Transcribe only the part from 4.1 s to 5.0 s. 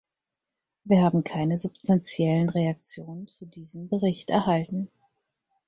erhalten.